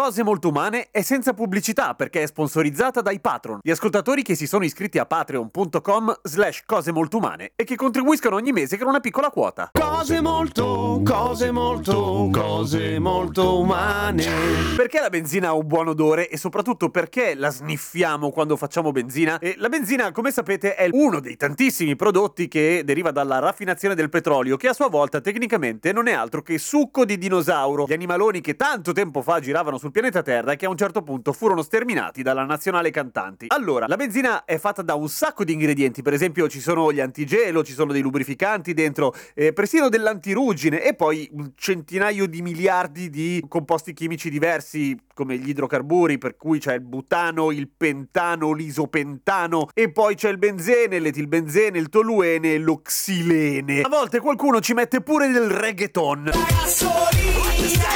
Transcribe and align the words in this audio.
Cose 0.00 0.22
molto 0.22 0.50
umane 0.50 0.90
è 0.92 1.02
senza 1.02 1.34
pubblicità 1.34 1.94
perché 1.94 2.22
è 2.22 2.26
sponsorizzata 2.28 3.00
dai 3.00 3.18
patron, 3.18 3.58
gli 3.60 3.72
ascoltatori 3.72 4.22
che 4.22 4.36
si 4.36 4.46
sono 4.46 4.64
iscritti 4.64 4.96
a 5.00 5.06
patreon.com 5.06 6.20
slash 6.22 6.62
cose 6.64 6.92
molto 6.92 7.16
umane 7.16 7.50
e 7.56 7.64
che 7.64 7.74
contribuiscono 7.74 8.36
ogni 8.36 8.52
mese 8.52 8.78
con 8.78 8.86
una 8.86 9.00
piccola 9.00 9.30
quota. 9.30 9.70
Cose 9.72 10.20
molto, 10.20 11.02
cose 11.04 11.50
molto, 11.50 12.28
cose 12.32 13.00
molto 13.00 13.58
umane. 13.58 14.24
Perché 14.76 15.00
la 15.00 15.10
benzina 15.10 15.48
ha 15.48 15.54
un 15.54 15.66
buon 15.66 15.88
odore 15.88 16.28
e 16.28 16.36
soprattutto 16.36 16.90
perché 16.90 17.34
la 17.34 17.50
sniffiamo 17.50 18.30
quando 18.30 18.54
facciamo 18.56 18.92
benzina? 18.92 19.40
E 19.40 19.56
la 19.58 19.68
benzina, 19.68 20.12
come 20.12 20.30
sapete, 20.30 20.76
è 20.76 20.88
uno 20.92 21.18
dei 21.18 21.34
tantissimi 21.34 21.96
prodotti 21.96 22.46
che 22.46 22.82
deriva 22.84 23.10
dalla 23.10 23.40
raffinazione 23.40 23.96
del 23.96 24.10
petrolio, 24.10 24.56
che 24.56 24.68
a 24.68 24.74
sua 24.74 24.88
volta 24.88 25.20
tecnicamente 25.20 25.92
non 25.92 26.06
è 26.06 26.12
altro 26.12 26.40
che 26.42 26.56
succo 26.58 27.04
di 27.04 27.18
dinosauro, 27.18 27.86
gli 27.88 27.94
animaloni 27.94 28.40
che 28.40 28.54
tanto 28.54 28.92
tempo 28.92 29.22
fa 29.22 29.40
giravano 29.40 29.76
sul 29.76 29.86
pianeta 29.90 30.22
Terra 30.22 30.54
che 30.54 30.66
a 30.66 30.68
un 30.68 30.76
certo 30.76 31.02
punto 31.02 31.32
furono 31.32 31.62
sterminati 31.62 32.22
dalla 32.22 32.44
nazionale 32.44 32.90
cantanti. 32.90 33.46
Allora, 33.48 33.86
la 33.86 33.96
benzina 33.96 34.44
è 34.44 34.58
fatta 34.58 34.82
da 34.82 34.94
un 34.94 35.08
sacco 35.08 35.44
di 35.44 35.52
ingredienti, 35.52 36.02
per 36.02 36.12
esempio 36.12 36.48
ci 36.48 36.60
sono 36.60 36.92
gli 36.92 37.00
antigelo, 37.00 37.62
ci 37.62 37.72
sono 37.72 37.92
dei 37.92 38.02
lubrificanti 38.02 38.74
dentro, 38.74 39.14
eh, 39.34 39.52
persino 39.52 39.88
dell'antiruggine 39.88 40.82
e 40.82 40.94
poi 40.94 41.28
un 41.32 41.52
centinaio 41.54 42.26
di 42.26 42.42
miliardi 42.42 43.10
di 43.10 43.44
composti 43.48 43.92
chimici 43.92 44.30
diversi 44.30 44.96
come 45.18 45.36
gli 45.36 45.48
idrocarburi, 45.48 46.16
per 46.16 46.36
cui 46.36 46.60
c'è 46.60 46.74
il 46.74 46.80
butano, 46.80 47.50
il 47.50 47.68
pentano, 47.76 48.52
l'isopentano 48.52 49.66
e 49.74 49.90
poi 49.90 50.14
c'è 50.14 50.30
il 50.30 50.38
benzene, 50.38 51.00
l'etilbenzene, 51.00 51.76
il 51.76 51.88
toluene 51.88 52.54
e 52.54 52.58
l'oxilene. 52.58 53.80
A 53.80 53.88
volte 53.88 54.20
qualcuno 54.20 54.60
ci 54.60 54.74
mette 54.74 55.00
pure 55.00 55.26
del 55.26 55.50
reggaeton. 55.50 56.30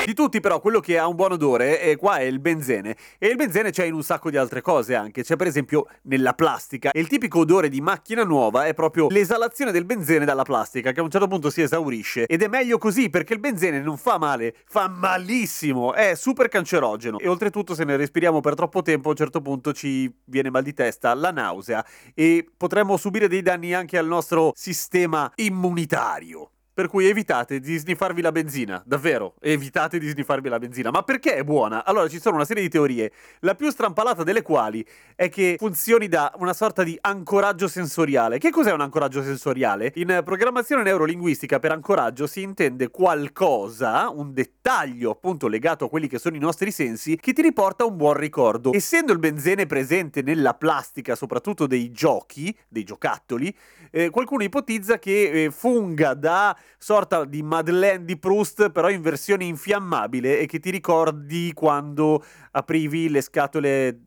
Di 0.04 0.14
tutti 0.14 0.40
però 0.40 0.60
quello 0.60 0.80
che 0.80 0.98
ha 0.98 1.06
un 1.06 1.14
buon 1.14 1.32
odore 1.32 1.78
è 1.78 1.96
qua 1.96 2.16
è 2.16 2.22
il 2.22 2.40
benzene. 2.40 2.96
E 3.18 3.28
il 3.28 3.36
benzene 3.36 3.70
c'è 3.70 3.84
in 3.84 3.94
un 3.94 4.02
sacco 4.02 4.28
di 4.28 4.36
altre 4.36 4.60
cose 4.60 4.96
anche, 4.96 5.22
c'è 5.22 5.36
per 5.36 5.46
esempio 5.46 5.86
nella 6.02 6.32
plastica. 6.32 6.90
E 6.90 6.98
il 6.98 7.06
tipico 7.06 7.38
odore 7.38 7.68
di 7.68 7.80
macchina 7.80 8.24
nuova 8.24 8.64
è 8.64 8.74
proprio 8.74 9.06
l'esalazione 9.10 9.70
del 9.70 9.84
benzene 9.84 10.24
dalla 10.24 10.42
plastica 10.42 10.90
che 10.90 10.98
a 10.98 11.04
un 11.04 11.10
certo 11.10 11.28
punto 11.28 11.50
si 11.50 11.62
esaurisce. 11.62 12.26
Ed 12.26 12.42
è 12.42 12.48
meglio 12.48 12.78
così 12.78 13.10
perché 13.10 13.34
il 13.34 13.38
benzene 13.38 13.80
non 13.80 13.96
fa 13.96 14.18
male, 14.18 14.56
fa 14.66 14.88
malissimo, 14.88 15.94
è 15.94 16.16
super 16.16 16.48
cancerogeno 16.48 17.11
e 17.18 17.28
oltretutto 17.28 17.74
se 17.74 17.84
ne 17.84 17.96
respiriamo 17.96 18.41
per 18.41 18.55
troppo 18.55 18.82
tempo 18.82 19.08
a 19.08 19.10
un 19.10 19.16
certo 19.16 19.41
punto 19.41 19.72
ci 19.72 20.12
viene 20.24 20.50
mal 20.50 20.62
di 20.62 20.72
testa, 20.72 21.14
la 21.14 21.30
nausea 21.30 21.84
e 22.14 22.46
potremmo 22.56 22.96
subire 22.96 23.28
dei 23.28 23.42
danni 23.42 23.74
anche 23.74 23.98
al 23.98 24.06
nostro 24.06 24.52
sistema 24.55 25.30
immunitario. 25.36 26.52
Per 26.74 26.88
cui 26.88 27.06
evitate 27.06 27.60
di 27.60 27.76
sniffarvi 27.76 28.22
la 28.22 28.32
benzina, 28.32 28.82
davvero, 28.86 29.34
evitate 29.40 29.98
di 29.98 30.08
sniffarvi 30.08 30.48
la 30.48 30.58
benzina. 30.58 30.90
Ma 30.90 31.02
perché 31.02 31.34
è 31.34 31.44
buona? 31.44 31.84
Allora 31.84 32.08
ci 32.08 32.18
sono 32.18 32.36
una 32.36 32.46
serie 32.46 32.62
di 32.62 32.70
teorie, 32.70 33.12
la 33.40 33.55
più 33.55 33.68
strampalata 33.68 34.22
delle 34.22 34.40
quali 34.40 34.82
è 35.14 35.28
che 35.28 35.56
funzioni 35.58 36.08
da 36.08 36.32
una 36.36 36.55
sorta 36.55 36.82
di 36.82 36.96
ancoraggio 37.02 37.68
sensoriale. 37.68 38.38
Che 38.38 38.48
cos'è 38.48 38.72
un 38.72 38.80
ancoraggio 38.80 39.22
sensoriale? 39.22 39.92
In 39.96 40.22
programmazione 40.24 40.82
neurolinguistica 40.82 41.58
per 41.58 41.72
ancoraggio 41.72 42.27
si 42.27 42.40
intende 42.40 42.88
qualcosa, 42.88 44.08
un 44.08 44.32
dettaglio 44.32 45.11
appunto 45.11 45.48
legato 45.48 45.84
a 45.84 45.88
quelli 45.90 46.08
che 46.08 46.18
sono 46.18 46.36
i 46.36 46.40
nostri 46.40 46.70
sensi, 46.70 47.16
che 47.16 47.34
ti 47.34 47.42
riporta 47.42 47.84
un 47.84 47.98
buon 47.98 48.14
ricordo. 48.14 48.72
Essendo 48.72 49.12
il 49.12 49.18
benzene 49.18 49.66
presente 49.66 50.22
nella 50.22 50.55
plastica, 50.55 51.16
soprattutto 51.16 51.66
dei 51.66 51.90
giochi, 51.90 52.56
dei 52.66 52.84
giocattoli, 52.84 53.55
eh, 53.90 54.08
qualcuno 54.08 54.42
ipotizza 54.42 54.98
che 54.98 55.44
eh, 55.44 55.50
funga 55.50 56.14
da 56.14 56.56
sorta 56.78 57.24
di 57.24 57.42
Madeleine 57.42 58.05
di 58.05 58.18
Proust, 58.18 58.70
però 58.70 58.90
in 58.90 59.02
versione 59.02 59.45
infiammabile 59.45 60.39
e 60.40 60.46
che 60.46 60.58
ti 60.58 60.70
ricordi 60.70 61.52
quando 61.52 62.24
aprivi 62.52 63.08
le 63.08 63.20
scatole 63.20 64.00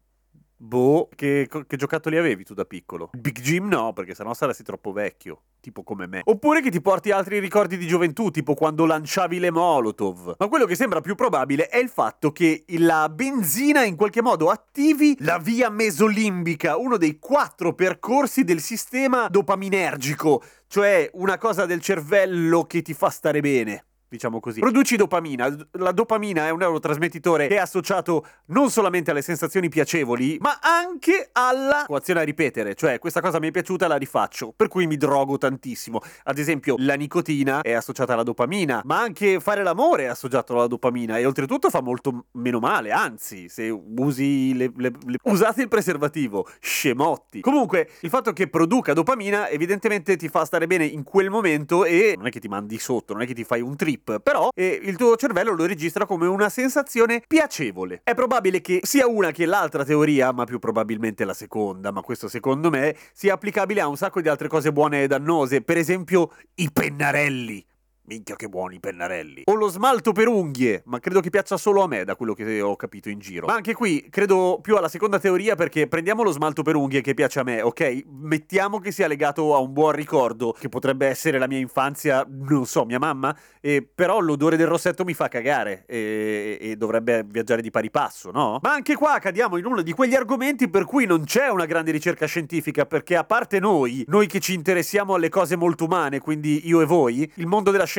Boh, 0.57 1.09
che, 1.13 1.49
che, 1.67 1.75
giocattoli 1.75 2.17
avevi 2.17 2.45
tu 2.45 2.53
da 2.53 2.63
piccolo? 2.63 3.09
Big 3.13 3.41
Jim 3.41 3.67
no, 3.67 3.91
perché 3.91 4.16
sennò 4.16 4.33
saresti 4.33 4.63
troppo 4.63 4.93
vecchio, 4.93 5.41
tipo 5.59 5.83
come 5.83 6.07
me. 6.07 6.21
Oppure 6.23 6.61
che 6.61 6.71
ti 6.71 6.81
porti 6.81 7.11
altri 7.11 7.39
ricordi 7.39 7.77
di 7.77 7.85
gioventù, 7.85 8.31
tipo 8.31 8.53
quando 8.53 8.85
lanciavi 8.85 9.39
le 9.39 9.51
Molotov. 9.51 10.35
Ma 10.38 10.47
quello 10.47 10.66
che 10.66 10.75
sembra 10.75 11.01
più 11.01 11.16
probabile 11.16 11.67
è 11.67 11.77
il 11.77 11.89
fatto 11.89 12.31
che 12.31 12.63
la 12.77 13.09
benzina 13.09 13.83
in 13.83 13.97
qualche 13.97 14.21
modo 14.21 14.49
attivi 14.49 15.17
la 15.19 15.39
via 15.39 15.69
mesolimbica, 15.69 16.77
uno 16.77 16.95
dei 16.95 17.19
quattro 17.19 17.73
percorsi 17.73 18.45
del 18.45 18.61
sistema 18.61 19.27
dopaminergico, 19.27 20.41
cioè 20.67 21.09
una 21.13 21.37
cosa 21.37 21.66
del 21.66 21.81
cervello 21.81 22.63
che 22.63 22.81
ti 22.81 22.93
fa 22.93 23.09
stare 23.09 23.41
bene 23.41 23.85
diciamo 24.15 24.39
così. 24.39 24.59
Produci 24.59 24.95
dopamina. 24.95 25.53
La 25.73 25.91
dopamina 25.91 26.47
è 26.47 26.49
un 26.49 26.59
neurotrasmettitore 26.59 27.47
che 27.47 27.55
è 27.55 27.59
associato 27.59 28.25
non 28.47 28.69
solamente 28.69 29.11
alle 29.11 29.21
sensazioni 29.21 29.69
piacevoli, 29.69 30.37
ma 30.39 30.59
anche 30.61 31.29
alla 31.33 31.83
coazione 31.85 32.21
a 32.21 32.23
ripetere. 32.23 32.75
Cioè, 32.75 32.99
questa 32.99 33.21
cosa 33.21 33.39
mi 33.39 33.49
è 33.49 33.51
piaciuta, 33.51 33.87
la 33.87 33.97
rifaccio. 33.97 34.53
Per 34.55 34.67
cui 34.67 34.87
mi 34.87 34.97
drogo 34.97 35.37
tantissimo. 35.37 36.01
Ad 36.23 36.37
esempio, 36.37 36.75
la 36.79 36.95
nicotina 36.95 37.61
è 37.61 37.73
associata 37.73 38.13
alla 38.13 38.23
dopamina, 38.23 38.81
ma 38.85 38.99
anche 38.99 39.39
fare 39.39 39.63
l'amore 39.63 40.03
è 40.03 40.07
associato 40.07 40.53
alla 40.53 40.67
dopamina. 40.67 41.17
E 41.17 41.25
oltretutto 41.25 41.69
fa 41.69 41.81
molto 41.81 42.25
meno 42.33 42.59
male. 42.59 42.91
Anzi, 42.91 43.49
se 43.49 43.69
usi 43.69 44.55
le, 44.55 44.71
le, 44.75 44.91
le... 45.05 45.17
usate 45.23 45.61
il 45.61 45.67
preservativo, 45.67 46.47
scemotti. 46.59 47.41
Comunque, 47.41 47.89
il 48.01 48.09
fatto 48.09 48.33
che 48.33 48.47
produca 48.47 48.93
dopamina, 48.93 49.49
evidentemente 49.49 50.15
ti 50.15 50.29
fa 50.29 50.45
stare 50.45 50.67
bene 50.67 50.85
in 50.85 51.03
quel 51.03 51.29
momento 51.29 51.85
e 51.85 52.13
non 52.15 52.27
è 52.27 52.29
che 52.29 52.39
ti 52.39 52.47
mandi 52.47 52.77
sotto, 52.79 53.13
non 53.13 53.21
è 53.21 53.25
che 53.25 53.33
ti 53.33 53.43
fai 53.43 53.61
un 53.61 53.75
trip 53.75 54.04
trip, 54.05 54.19
però 54.21 54.49
eh, 54.55 54.79
il 54.83 54.95
tuo 54.95 55.16
cervello 55.16 55.53
lo 55.53 55.66
registra 55.66 56.05
come 56.05 56.27
una 56.27 56.49
sensazione 56.49 57.23
piacevole. 57.27 58.01
È 58.03 58.13
probabile 58.13 58.61
che 58.61 58.79
sia 58.83 59.07
una 59.07 59.31
che 59.31 59.45
l'altra 59.45 59.83
teoria, 59.83 60.31
ma 60.31 60.45
più 60.45 60.59
probabilmente 60.59 61.25
la 61.25 61.33
seconda, 61.33 61.91
ma 61.91 62.01
questo 62.01 62.27
secondo 62.27 62.69
me 62.69 62.95
sia 63.13 63.33
applicabile 63.33 63.81
a 63.81 63.88
un 63.88 63.97
sacco 63.97 64.21
di 64.21 64.29
altre 64.29 64.47
cose 64.47 64.71
buone 64.71 65.03
e 65.03 65.07
dannose, 65.07 65.61
per 65.61 65.77
esempio 65.77 66.31
i 66.55 66.69
pennarelli. 66.71 67.66
Minchia 68.07 68.35
che 68.35 68.47
buoni 68.47 68.75
i 68.75 68.79
pennarelli. 68.79 69.43
O 69.45 69.55
lo 69.55 69.67
smalto 69.67 70.11
per 70.11 70.27
unghie, 70.27 70.83
ma 70.85 70.99
credo 70.99 71.21
che 71.21 71.31
piaccia 71.31 71.57
solo 71.57 71.81
a 71.81 71.88
me 71.88 72.03
da 72.03 72.16
quello 72.16 72.35
che 72.35 72.61
ho 72.61 72.75
capito 72.75 73.09
in 73.09 73.17
giro. 73.17 73.47
Ma 73.47 73.55
anche 73.55 73.73
qui 73.73 74.07
credo 74.11 74.59
più 74.61 74.75
alla 74.75 74.89
seconda 74.89 75.17
teoria 75.17 75.55
perché 75.55 75.88
prendiamo 75.88 76.21
lo 76.21 76.29
smalto 76.29 76.61
per 76.61 76.75
unghie 76.75 77.01
che 77.01 77.16
piace 77.16 77.39
a 77.39 77.43
me, 77.43 77.63
ok? 77.63 78.03
Mettiamo 78.07 78.77
che 78.77 78.91
sia 78.91 79.07
legato 79.07 79.55
a 79.55 79.57
un 79.57 79.73
buon 79.73 79.93
ricordo, 79.93 80.51
che 80.51 80.69
potrebbe 80.69 81.07
essere 81.07 81.39
la 81.39 81.47
mia 81.47 81.57
infanzia, 81.57 82.23
non 82.29 82.67
so, 82.67 82.85
mia 82.85 82.99
mamma, 82.99 83.35
e 83.59 83.81
però 83.83 84.19
l'odore 84.19 84.55
del 84.55 84.67
rossetto 84.67 85.03
mi 85.03 85.16
fa 85.16 85.27
cagare 85.27 85.85
e, 85.87 86.59
e 86.61 86.75
dovrebbe 86.75 87.25
viaggiare 87.27 87.63
di 87.63 87.72
pari 87.72 87.89
passo, 87.89 88.29
no? 88.29 88.59
Ma 88.61 88.72
anche 88.72 88.93
qua 88.93 89.17
cadiamo 89.17 89.57
in 89.57 89.66
uno 89.66 89.81
di 89.81 89.93
quegli 89.93 90.13
argomenti 90.13 90.69
per 90.69 90.85
cui 90.85 91.07
non 91.07 91.23
c'è 91.23 91.47
una 91.47 91.66
grande 91.66 91.89
ricerca 91.89 92.27
scientifica, 92.27 92.85
perché 92.85 93.16
a 93.16 93.23
parte 93.23 93.59
noi, 93.59 94.05
noi 94.09 94.28
che 94.28 94.40
ci 94.40 94.53
interessiamo 94.53 95.16
alle 95.16 95.29
cose 95.29 95.55
molto 95.55 95.85
umane, 95.85 96.19
quindi 96.19 96.67
io 96.67 96.81
e 96.81 96.85
voi, 96.85 97.31
il 97.37 97.47
mondo 97.47 97.72
della 97.72 97.85
scienza 97.85 97.93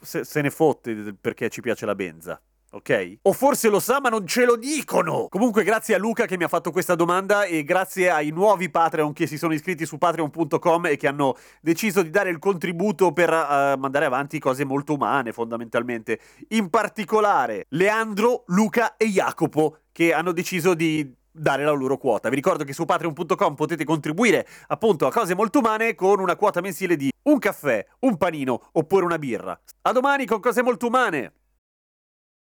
se, 0.00 0.24
se 0.24 0.40
ne 0.40 0.50
fotte 0.50 1.14
perché 1.20 1.48
ci 1.48 1.60
piace 1.60 1.86
la 1.86 1.94
benza 1.94 2.40
ok? 2.74 3.18
O 3.22 3.32
forse 3.32 3.68
lo 3.68 3.78
sa 3.78 4.00
ma 4.00 4.08
non 4.08 4.26
ce 4.26 4.44
lo 4.44 4.56
dicono! 4.56 5.28
Comunque 5.28 5.62
grazie 5.62 5.94
a 5.94 5.98
Luca 5.98 6.26
che 6.26 6.36
mi 6.36 6.44
ha 6.44 6.48
fatto 6.48 6.70
questa 6.72 6.94
domanda 6.94 7.44
e 7.44 7.62
grazie 7.62 8.10
ai 8.10 8.30
nuovi 8.30 8.68
Patreon 8.68 9.12
che 9.12 9.26
si 9.26 9.38
sono 9.38 9.54
iscritti 9.54 9.86
su 9.86 9.96
patreon.com 9.96 10.86
e 10.86 10.96
che 10.96 11.06
hanno 11.06 11.36
deciso 11.60 12.02
di 12.02 12.10
dare 12.10 12.30
il 12.30 12.38
contributo 12.38 13.12
per 13.12 13.30
uh, 13.30 13.78
mandare 13.78 14.04
avanti 14.04 14.38
cose 14.38 14.64
molto 14.64 14.94
umane 14.94 15.32
fondamentalmente. 15.32 16.18
In 16.48 16.68
particolare 16.68 17.66
Leandro, 17.70 18.42
Luca 18.48 18.96
e 18.96 19.06
Jacopo 19.06 19.78
che 19.92 20.12
hanno 20.12 20.32
deciso 20.32 20.74
di 20.74 21.14
dare 21.34 21.64
la 21.64 21.72
loro 21.72 21.98
quota. 21.98 22.28
Vi 22.28 22.36
ricordo 22.36 22.64
che 22.64 22.72
su 22.72 22.84
patreon.com 22.84 23.54
potete 23.54 23.84
contribuire 23.84 24.46
appunto 24.68 25.06
a 25.06 25.12
cose 25.12 25.34
molto 25.34 25.58
umane 25.58 25.94
con 25.94 26.20
una 26.20 26.36
quota 26.36 26.60
mensile 26.60 26.96
di 26.96 27.10
un 27.24 27.38
caffè, 27.38 27.84
un 28.00 28.16
panino 28.16 28.68
oppure 28.72 29.04
una 29.04 29.18
birra. 29.18 29.58
A 29.82 29.92
domani 29.92 30.26
con 30.26 30.40
cose 30.40 30.62
molto 30.62 30.86
umane! 30.86 31.32